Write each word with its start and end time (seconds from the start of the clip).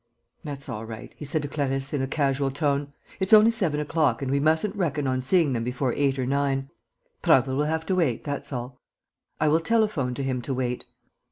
"That's 0.43 0.67
all 0.67 0.83
right," 0.83 1.13
he 1.15 1.25
said 1.25 1.43
to 1.43 1.47
Clarisse, 1.47 1.93
in 1.93 2.01
a 2.01 2.07
casual 2.07 2.49
tone. 2.49 2.91
"It's 3.19 3.33
only 3.33 3.51
seven 3.51 3.79
o'clock 3.79 4.23
and 4.23 4.31
we 4.31 4.39
mustn't 4.39 4.75
reckon 4.75 5.05
on 5.05 5.21
seeing 5.21 5.53
them 5.53 5.63
before 5.63 5.93
eight 5.95 6.17
or 6.17 6.25
nine. 6.25 6.71
Prasville 7.21 7.55
will 7.55 7.65
have 7.65 7.85
to 7.85 7.95
wait, 7.95 8.23
that's 8.23 8.51
all. 8.51 8.79
I 9.39 9.47
will 9.47 9.59
telephone 9.59 10.15
to 10.15 10.23
him 10.23 10.41
to 10.41 10.55
wait." 10.55 10.85